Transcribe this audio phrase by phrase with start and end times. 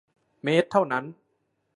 [0.43, 1.05] เมตรเท่านั้น